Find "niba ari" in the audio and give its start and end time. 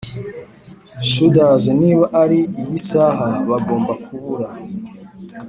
1.81-2.39